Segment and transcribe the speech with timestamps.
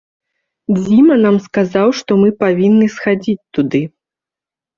[0.77, 3.83] Дзіма нам сказаў, што мы павінны схадзіць туды.